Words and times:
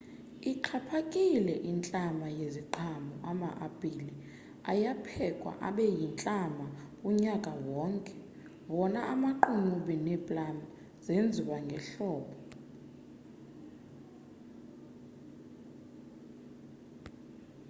ixhaphikile 0.51 1.55
intlama 1.71 2.27
yeziqhamo 2.39 3.15
ama-apile 3.31 4.11
ayaphekwa 4.71 5.51
abe 5.67 5.85
yintlama 5.99 6.67
unyaka 7.09 7.51
wonke 7.69 8.15
wona 8.75 8.99
amaqunube 9.13 9.95
neeplam 10.07 10.57
zenziwa 11.05 11.57
ngehlobo 11.67 12.35